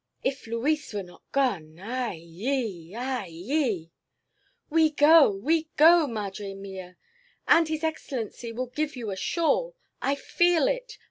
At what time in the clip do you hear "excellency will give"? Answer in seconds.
7.83-8.95